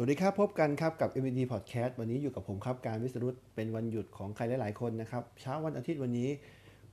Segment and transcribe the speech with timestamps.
[0.00, 6.28] สวัสดีครับ พบกันครับกับ MVD Podcast วันนี้อยู่กับผมครับการวิสรุตเป็นวันหยุดของใครหลาย ๆ คนนะครับ เช้าวันอาทิตย์วันนี้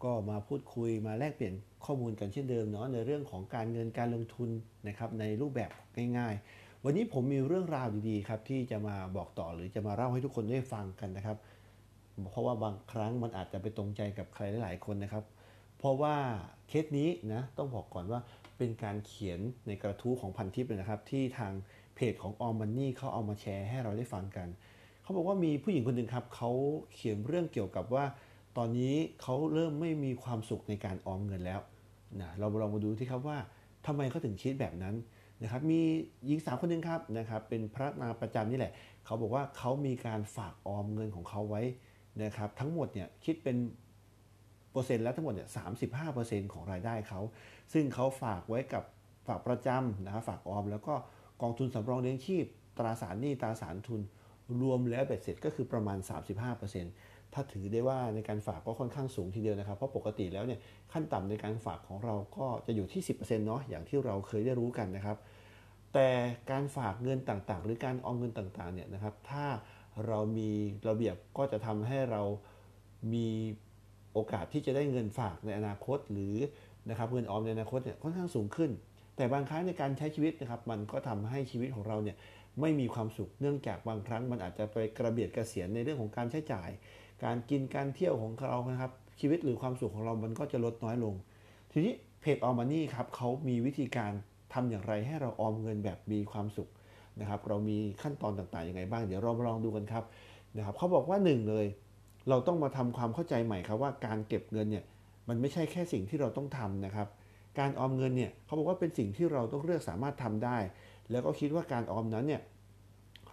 [0.04, 1.54] ก็มาพูดคุยมาแลกเปลี่ยน
[1.86, 4.49] ข้อมูลกันเช่นเดิมเนาะในเรื่องของการเงินการลงทุน
[4.88, 5.72] นะครับในรูปแบบ
[6.18, 11.37] ง่าย ๆ วันนี้ผมมีเรื่องราวดีๆครับที่จะมาบอกต่อหรือจะมาเล่าให้ทุกคนได้ฟังกันนะครับ
[12.31, 15.24] เพราะว่าบางครั้งมันอาจจะไปตรงใจกับใครหลายๆ คนนะครับ
[15.78, 16.16] เพราะว่า
[16.67, 18.20] เคสนี้นะต้องบอกก่อนว่า
[18.58, 21.53] เป็นการเขียนในกระทู้ของพันทิปเลยนะครับที่ทาง
[21.95, 24.48] เพจของออมมันนี่เขาเอามาแชร์ให้เราได้ฟังกัน
[25.02, 26.52] เขาบอกว่ามีผู้หญิงคนหนึ่งครับเขา
[26.94, 28.05] เขียนเรื่องเกี่ยวกับว่า
[28.58, 31.59] ตอนนี้เขาเริ่มไม่มีความสุขในการออมเงินแล้ว
[32.22, 33.38] นะเราลองมาดูที่ครับว่า
[33.86, 34.95] ทำไมเขาถึงคิดแบบนั้น
[35.41, 35.81] นะครับ มี
[36.26, 38.73] หญิงสาวคนหนึ่งครับนะครับ เป็นพระนาประจำนี่แหละ
[39.05, 41.62] เขาบอกว่าเขามีการฝากออมเงินของเขาไว้
[42.23, 43.58] นะครับ ทั้งหมดเนี่ยคิดเป็น
[44.72, 45.64] เปอร์เซ็นต์แล้วทั้งหมดเนี่ยสา
[46.53, 47.22] ของรายได้เขา
[47.73, 48.84] ซึ่งเขาฝากไว้กับ
[49.27, 50.94] ฝากประจำนะฝากออมแล้วก็
[51.41, 52.45] กองทุนสำรองเลี้ยงชีพ
[52.77, 54.02] ตราสารหนี้ตราสารทุน
[54.61, 55.97] รวมแล้วเบ็ดเสร็จก็คือประมาณ
[56.66, 60.59] 35%ถ้าถือได้ว่าในการฝากก็ค่อนข้างสูงทีเดียวนะครับ เพราะปกติแล้วเนี่ย
[60.91, 65.17] ขั้นต่ำในการฝากของเราก็จะอยู่ที่ 10%เนาะอย่างที่เราเคยได้รู้กันนะครับ
[65.94, 66.09] แต่
[66.52, 69.45] การฝากเงินต่างๆ หรือการออมเงินต่างๆเนี่ยนะครับ ถ้า
[70.08, 70.52] เรามี
[70.88, 72.22] ระเบียบก็จะทำให้เรา
[73.13, 73.28] มี
[74.13, 76.36] โอกาสที่จะได้เงินฝากในอนาคตหรือ
[76.89, 78.72] นะครับเงินออมในอนาคตเนี่ยค่อนข้างสูงขึ้น
[79.16, 82.17] แต่บางครั้งในการใช้ชีวิตนะครับ มันก็ทำให้ชีวิตของเราเนี่ย
[82.61, 86.69] ไม่มีความสุข เนื่องจากบางครั้งมันอาจจะไปกระเบียดกระเสียนในเรื่องของการใช้จ่าย
[87.23, 91.13] การกินการเที่ยวของเรานะครับ ชีวิตหรือความสุขของเรามันก็จะลดน้อยลง
[91.72, 94.11] ทีนี้เพจออมมานี่ครับเขามีวิธีการ
[94.53, 96.69] ทำอย่างไรให้เราออมเงินแบบมีความสุข
[97.19, 100.03] นะครับ เรามีขั้นตอนต่างๆยังไงบ้างเดี๋ยวเรามาลองดูกันครับ
[100.57, 101.66] นะครับเขาบอกว่าหนึ่งเลย
[102.29, 104.85] เราต้องมาทำความเข้าใจใหม่ครับว่าการเก็บเงินเนี่ย
[105.27, 107.07] มันไม่ใช่แค่สิ่งที่เราต้องทำนะครับ
[107.59, 110.58] การออมเงินเนี่ยเขาบอกว่าเป็นสิ่งที่เราต้องเลือกสามารถทำได้
[111.11, 112.42] แล้วก็คิดว่าการออมนั้นเนี่ย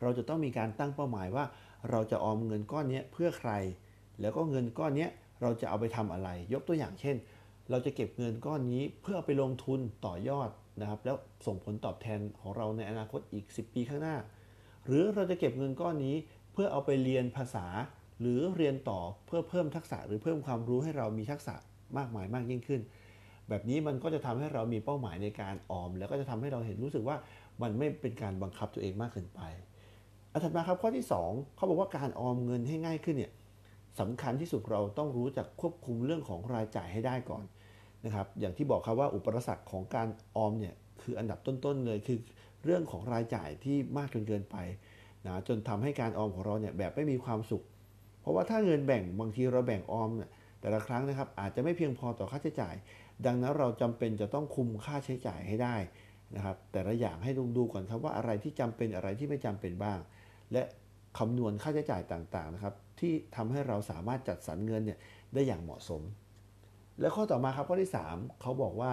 [0.03, 1.45] เราจะต้องมีการตั้งเป้าหมายว่า
[1.91, 3.53] เราจะออมเงินก้อนนี้เพื่อใคร
[4.21, 5.09] แล้วก็เงินก้อนนี้
[5.43, 7.17] เราจะเอาไปทำอะไร ยกตัวอย่างเช่น
[7.71, 14.17] เราจะเก็บเงินก้อนนี้เพื่อไปลงทุนต่อยอดนะครับ แล้วส่งผลตอบแทนของเราในอนาคตอีก 10 ปีข้างหน้า
[14.87, 16.17] หรือเราจะเก็บเงินก้อนนี้
[16.53, 17.67] เพื่อเอาไปเรียนภาษา
[18.21, 21.55] หรือเรียนต่อเพื่อเพิ่มทักษะหรือเพิ่มความรู้ให้เรามีทักษะ
[21.97, 22.81] มากมายมากยิ่งขึ้น
[23.49, 27.17] แบบนี้มันก็จะทำให้เรามีเป้าหมายในการออม แล้วก็จะทำให้เราเห็นรู้สึกว่า
[27.63, 29.41] มันไม่เป็นการบังคับตัวเองมากเกินไป
[30.33, 33.33] อันถัดมาครับข้อที่ 2เขาบอกว่าการออมเงินให้ง่ายขึ้นเนี่ย
[34.01, 37.45] สำคัญที่สุดเราต้องรู้จักควบคุมเรื่องของรายจ่ายให้ได้ก่อน
[38.05, 42.19] นะครับ อย่างที่บอกครับว่าอุปสรรคของการออมเนี่ยคืออันดับต้นๆเลยคือ
[42.65, 44.57] เรื่องของรายจ่ายที่มากจนเกินไป
[45.27, 47.63] นะจนทำให้การออมของเราเนี่ยแบบไม่มีความสุข
[48.21, 50.31] เพราะว่าถ้าเงินแบ่งบางทีเราแบ่งออมเนี่ย
[50.63, 52.75] แต่ละครั้งนะครับอาจจะไม่เพียงพอต่อค่าใช้จ่าย
[53.27, 55.77] ดังนั้นเราจำเป็นจะต้องคุมค่าใช้จ่ายให้ได้
[56.37, 59.99] นะครับ แต่ละอย่างให้ดูดูก่อนครับว่าอะไรที่จำเป็นอะไรที่ไม่จำเป็นบ้าง
[60.53, 60.63] และ
[61.19, 64.99] คำนวณค่าใช้จ่ายต่างๆนะครับที่ทำให้เราสามารถจัดสรรเงินเนี่ย
[65.35, 66.03] ได้อย่างเหมาะสม
[67.01, 68.93] และข้อต่อมาครับข้อที่ 3 เขาบอกว่า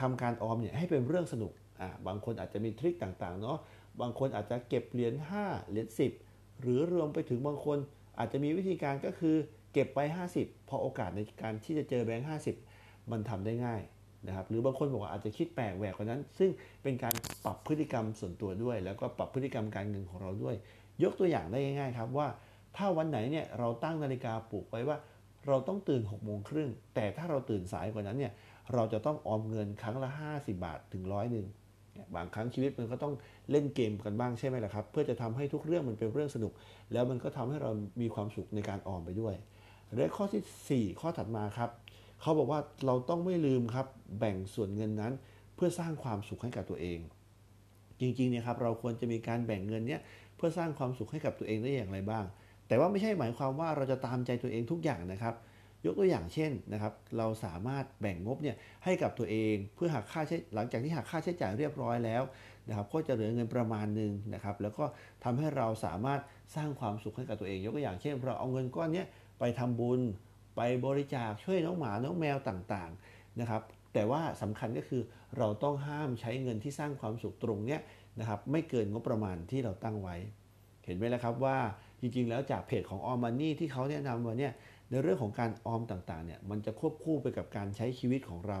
[0.00, 3.58] ทำการออมเนี่ยให้เป็นเรื่องสนุกอ่าบางคนอาจจะมีทริคต่างๆเนาะ
[4.00, 5.88] บางคนอาจจะเก็บเหรียญ5เหรียญ
[6.24, 7.78] 10 หรือรวมไปถึงบางคน
[8.18, 9.36] อาจจะมีวิธีการก็คือ
[9.72, 9.98] เก็บไป
[10.34, 12.28] 50 พอโอกาสในการที่จะเจอแบงค์
[12.68, 13.82] 50 มันทำได้ง่าย
[14.26, 16.50] นะครับหรือบางคนบอกว่าอาจจะคิดแปลกแหวกกว่านั้น ซึ่ง
[16.82, 20.54] เป็นการปรับพฤติกรรมส่วนตัวด้วย แล้วก็ปรับพฤติกรรมการเงินของเราด้วย
[21.02, 22.28] ยกตัวอย่างได้ง่ายๆครับว่า
[22.76, 24.96] ถ้าวันไหนเนี่ยเราตั้งนาฬิกาปลุกไว้ว่า
[25.48, 28.32] เราต้องตื่น6กโมงครึ่งแต่ถ้าเราตื่นสายกว่านั้นเนี่ย
[28.74, 31.46] เราจะต้องออมเงินครั้งละ 50 บาทถึงร้อยหนึ่ง
[32.16, 33.14] บางครั้งชีวิตมันก็ต้อง
[33.50, 36.52] เล่นเกมกันบ้างใช่ไหมล่ะครับ เพื่อจะทำให้ทุกเรื่องมันเป็นเรื่องสนุก
[36.92, 39.34] แล้วมันก็ทำให้เรามีความสุขในการออมไปด้วย
[39.96, 41.70] และข้อที่ 4 ข้อถัดมาครับ
[42.20, 43.86] เขาบอกว่าเราต้องไม่ลืมครับ
[44.18, 45.12] แบ่งส่วนเงินนั้น
[45.54, 46.98] เพื่อสร้างความสุขให้กับตัวเอง
[48.00, 50.00] จริงๆเนี่ยครับเราควรจะมีการแบ่งเงินเนี้ย
[50.36, 52.24] เพื่อสร้างความสุขให้กับตัวเองได้อย่างไรบ้าง
[52.68, 55.34] แต่ว่าไม่ใช่หมายความว่าเราจะตามใจตัวเองทุกอย่างนะครับ
[55.84, 62.22] ยกตัวอย่างเช่นนะครับเราสามารถแบ่งงบเนี่ยให้กับตัวเองเพื่อหักค่าใช้หลังจากที่หักค่าใช้จ่ายเรียบร้อยแล้ว
[62.68, 64.84] นะครับก็จะเหลือเงินประมาณหนึ่งนะครับแล้วก็
[65.24, 66.20] ทำให้เราสามารถ
[66.56, 69.04] สร้างความสุขให้กับตัวเอง ยกตัวอย่างเช่น เราเอาเงินก้อนนี้
[69.44, 70.00] ไปทำบุญ
[70.56, 73.62] ไปบริจาคช่วยน้องหมาน้องแมวต่างๆนะครับ
[73.92, 75.02] แต่ว่าสำคัญก็คือ
[75.38, 77.80] เราต้องห้ามใช้เงินที่สร้างความสุขตรงเนี้ย
[78.20, 80.16] นะครับไม่เกินงบประมาณที่เราตั้งไว้
[80.84, 81.58] เห็นไหมล่ะครับว่า
[82.00, 84.52] จริงๆ แล้วจากเพจของออมมันนี่ที่เขาแนะนำมาเนี่ย
[84.90, 88.60] ในเรื่องของการออมต่างๆเนี่ยมันจะควบคู่ไปกับการใช้ชีวิตของเรา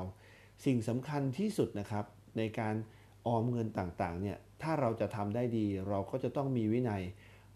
[0.64, 2.04] สิ่งสำคัญที่สุดนะครับ
[2.38, 2.74] ในการ
[3.26, 7.02] ออมเงินต่างๆเนี่ยถ้าเราจะทำได้ดีเราก็จะต้องมีวินัย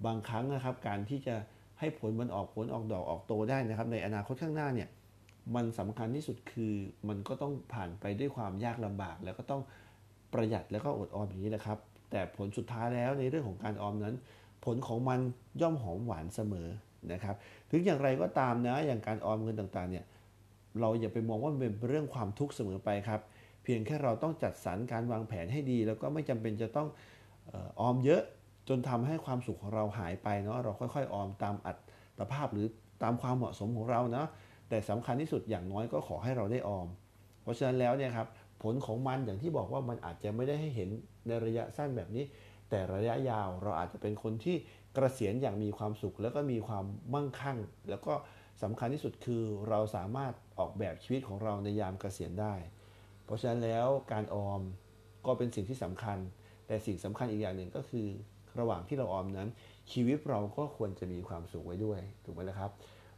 [0.07, 1.37] บางครั้งนะครับ การที่จะ
[1.81, 4.89] ให้ผลมันออกผลออกดอกออกโตได้นะครับ ในอนาคตข้างหน้าเนี่ย
[5.55, 6.75] มันสำคัญที่สุดคือ
[7.09, 9.63] มันก็ต้องผ่านไปด้วยความยากลำบาก แล้วก็ต้อง
[10.33, 11.79] ประหยัดแล้วก็อดออมอย่างนี้แหละครับ
[12.11, 14.15] แต่ผลสุดท้ายแล้วในเรื่องของการออมนั้น
[14.65, 15.21] ผลของมัน
[15.61, 16.69] ย่อมหอมหวานเสมอ
[17.13, 17.37] นะครับ
[17.71, 20.05] ถึงอย่างไรก็ตามนะอย่างการออมเงินต่างๆเนี่ย
[20.81, 23.21] เราอย่าไปมองว่ามันเป็นเรื่องความทุกข์เสมอไปครับ
[23.63, 26.89] เพียงแค่เราต้องจัดสรรการวางแผนให้ดี แล้วก็ไม่จำเป็นจะต้อง
[27.81, 28.23] ออมเยอะ
[28.69, 31.73] จนทำให้ความสุขของเราหายไปเนาะเราค่อยๆ ออมตามอั
[32.19, 32.67] ตภาพหรือ
[33.03, 34.29] ตามความเหมาะสมของเราเนาะ
[34.69, 36.87] แต่สำคัญที่สุดอย่างน้อยก็ขอให้เราได้ออม
[37.43, 38.29] เพราะฉะนั้นแล้วเนี่ยครับ
[38.63, 40.89] ผลของมันอย่างที่บอกว่ามันอาจจะไม่ได้ให้เห็น
[41.27, 42.25] ในระยะสั้นแบบนี้
[42.71, 44.57] แต่ระยะยาวเราอาจจะเป็นคนที่
[44.97, 46.85] กระเกษียณอย่างมีความสุข แล้วก็มีความ
[47.15, 47.59] มั่งคั่ง
[47.91, 48.15] แล้วก็
[48.63, 52.55] สำคัญที่สุดคือเราสามารถออกแบบชีวิตของเราในยามเกษียณได้
[53.25, 54.61] เพราะฉะนั้นแล้วการออม
[55.27, 56.19] ก็เป็นสิ่งที่สำคัญ
[56.67, 58.07] แต่สิ่งสำคัญอีกอย่างหนึ่งก็คือ
[58.61, 59.49] ระหว่างที่เราออมนั้น
[59.93, 62.71] ชีวิตเราก็ควรจะมีความสุขไว้ด้วย ถูกไหมล่ะครับ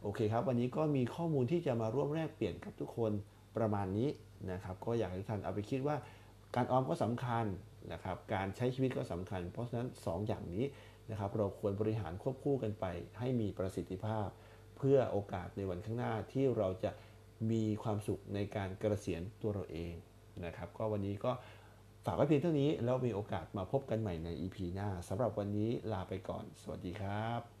[0.03, 3.11] โอเคครับ วันนี้ก็มีข้อมูลที่จะมาร่วมแลกเปลี่ยนกับทุกคน
[3.57, 4.09] ประมาณนี้
[4.51, 5.95] นะครับ ก็อยากให้ทุกท่านเอาไปคิดว่า
[6.55, 7.45] การออมก็สำคัญ
[7.93, 10.65] นะครับ การใช้ชีวิตก็สำคัญ เพราะฉะนั้น 2 อย่างนี้
[11.11, 12.85] นะครับ เราควรบริหารควบคู่กันไป
[13.19, 14.27] ให้มีประสิทธิภาพ
[14.77, 16.91] เพื่อโอกาสในวันข้างหน้าที่เราจะ
[17.51, 19.93] มีความสุขในการเกษียณตัวเราเอง
[20.45, 27.58] นะครับ ก็วันนี้ก็ากไว้เพียงเท่านี้แล้วมีโอกาสมาพบกันใหม่ใน EP หน้าสำหรับวันนี้ลาไปก่อน สวัสดีครับ